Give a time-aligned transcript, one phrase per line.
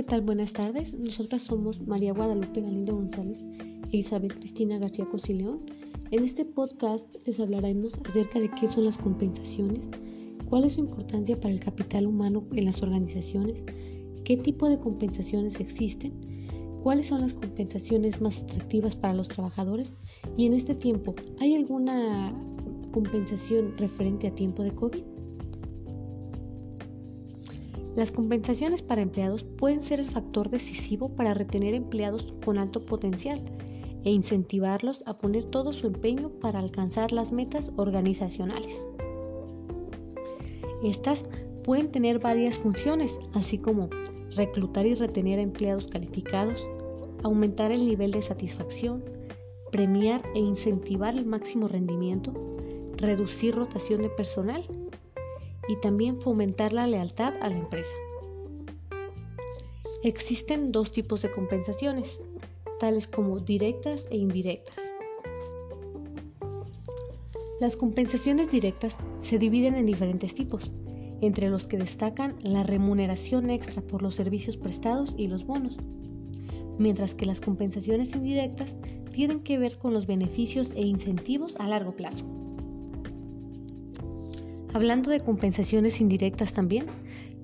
[0.00, 0.22] ¿qué tal?
[0.22, 0.94] Buenas tardes.
[0.94, 3.44] Nosotras somos María Guadalupe Galindo González
[3.92, 5.60] e Isabel Cristina García Cosileón.
[6.10, 9.90] En este podcast les hablaremos acerca de qué son las compensaciones,
[10.48, 13.62] cuál es su importancia para el capital humano en las organizaciones,
[14.24, 16.14] qué tipo de compensaciones existen,
[16.82, 19.98] cuáles son las compensaciones más atractivas para los trabajadores
[20.34, 22.32] y en este tiempo, ¿hay alguna
[22.90, 25.09] compensación referente a tiempo de COVID?
[28.00, 33.42] Las compensaciones para empleados pueden ser el factor decisivo para retener empleados con alto potencial
[34.04, 38.86] e incentivarlos a poner todo su empeño para alcanzar las metas organizacionales.
[40.82, 41.26] Estas
[41.62, 43.90] pueden tener varias funciones, así como
[44.34, 46.66] reclutar y retener empleados calificados,
[47.22, 49.04] aumentar el nivel de satisfacción,
[49.70, 52.32] premiar e incentivar el máximo rendimiento,
[52.96, 54.64] reducir rotación de personal
[55.70, 57.94] y también fomentar la lealtad a la empresa.
[60.02, 62.20] Existen dos tipos de compensaciones,
[62.80, 64.96] tales como directas e indirectas.
[67.60, 70.72] Las compensaciones directas se dividen en diferentes tipos,
[71.20, 75.76] entre los que destacan la remuneración extra por los servicios prestados y los bonos,
[76.78, 78.76] mientras que las compensaciones indirectas
[79.12, 82.39] tienen que ver con los beneficios e incentivos a largo plazo.
[84.72, 86.86] Hablando de compensaciones indirectas también,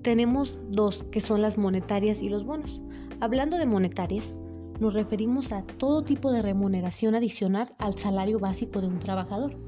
[0.03, 2.83] tenemos dos, que son las monetarias y los bonos.
[3.19, 4.33] Hablando de monetarias,
[4.79, 9.59] nos referimos a todo tipo de remuneración adicional al salario básico de un trabajador.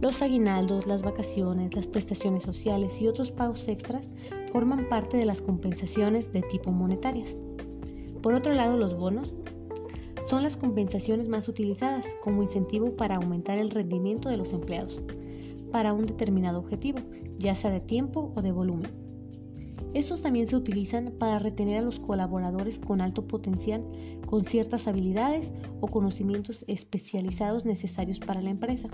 [0.00, 4.08] Los aguinaldos, las vacaciones, las prestaciones sociales y otros pagos extras
[4.50, 7.36] forman parte de las compensaciones de tipo monetarias.
[8.20, 9.32] Por otro lado, los bonos
[10.28, 15.00] son las compensaciones más utilizadas como incentivo para aumentar el rendimiento de los empleados
[15.74, 17.00] para un determinado objetivo,
[17.36, 18.92] ya sea de tiempo o de volumen.
[19.92, 23.84] Estos también se utilizan para retener a los colaboradores con alto potencial,
[24.24, 28.86] con ciertas habilidades o conocimientos especializados necesarios para la empresa.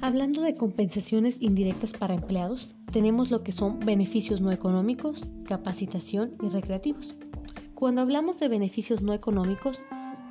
[0.00, 6.48] Hablando de compensaciones indirectas para empleados, tenemos lo que son beneficios no económicos, capacitación y
[6.48, 7.16] recreativos.
[7.74, 9.78] Cuando hablamos de beneficios no económicos,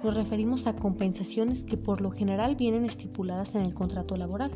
[0.03, 4.51] nos referimos a compensaciones que por lo general vienen estipuladas en el contrato laboral,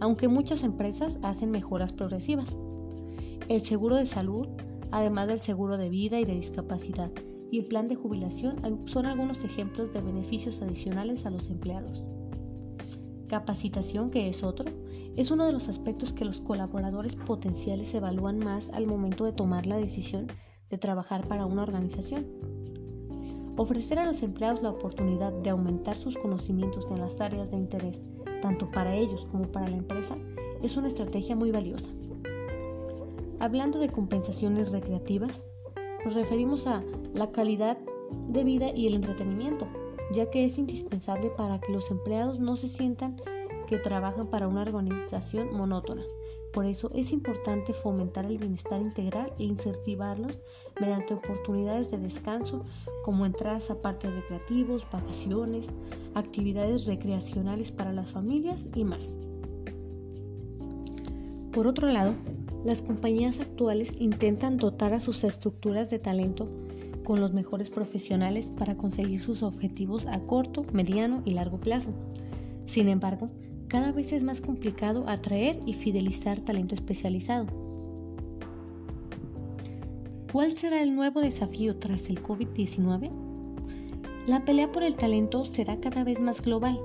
[0.00, 2.56] aunque muchas empresas hacen mejoras progresivas.
[3.48, 4.46] El seguro de salud,
[4.92, 7.10] además del seguro de vida y de discapacidad,
[7.50, 12.02] y el plan de jubilación son algunos ejemplos de beneficios adicionales a los empleados.
[13.28, 14.70] Capacitación, que es otro,
[15.16, 19.66] es uno de los aspectos que los colaboradores potenciales evalúan más al momento de tomar
[19.66, 20.28] la decisión
[20.70, 22.26] de trabajar para una organización.
[23.56, 28.00] Ofrecer a los empleados la oportunidad de aumentar sus conocimientos en las áreas de interés,
[28.42, 30.16] tanto para ellos como para la empresa,
[30.62, 31.90] es una estrategia muy valiosa.
[33.38, 35.44] Hablando de compensaciones recreativas,
[36.04, 36.82] nos referimos a
[37.14, 37.78] la calidad
[38.28, 39.68] de vida y el entretenimiento,
[40.12, 43.16] ya que es indispensable para que los empleados no se sientan
[43.66, 46.02] que trabajan para una organización monótona.
[46.52, 50.38] Por eso es importante fomentar el bienestar integral e incentivarlos
[50.80, 52.64] mediante oportunidades de descanso
[53.02, 55.68] como entradas a parques recreativos, vacaciones,
[56.14, 59.18] actividades recreacionales para las familias y más.
[61.52, 62.14] Por otro lado,
[62.64, 66.48] las compañías actuales intentan dotar a sus estructuras de talento
[67.04, 71.92] con los mejores profesionales para conseguir sus objetivos a corto, mediano y largo plazo.
[72.66, 73.28] Sin embargo,
[73.74, 77.46] cada vez es más complicado atraer y fidelizar talento especializado.
[80.30, 83.10] ¿Cuál será el nuevo desafío tras el COVID-19?
[84.28, 86.78] La pelea por el talento será cada vez más global,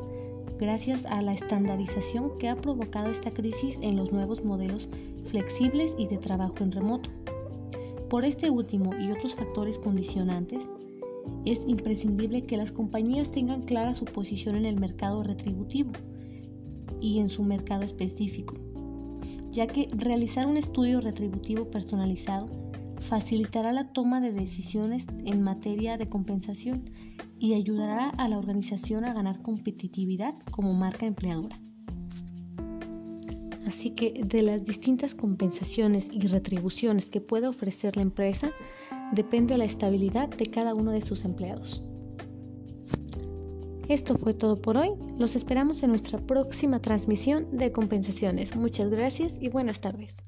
[0.58, 4.90] gracias a la estandarización que ha provocado esta crisis en los nuevos modelos
[5.26, 7.12] flexibles y de trabajo en remoto.
[8.10, 10.68] Por este último y otros factores condicionantes,
[11.46, 15.92] es imprescindible que las compañías tengan clara su posición en el mercado retributivo
[17.02, 18.56] y en su mercado específico,
[19.52, 22.48] ya que realizar un estudio retributivo personalizado
[23.00, 26.90] facilitará la toma de decisiones en materia de compensación
[27.40, 31.60] y ayudará a la organización a ganar competitividad como marca empleadora.
[33.66, 38.52] Así que de las distintas compensaciones y retribuciones que pueda ofrecer la empresa
[39.12, 41.84] depende la estabilidad de cada uno de sus empleados.
[43.90, 44.92] Esto fue todo por hoy.
[45.18, 48.56] Los esperamos en nuestra próxima transmisión de compensaciones.
[48.56, 50.22] Muchas gracias y buenas tardes.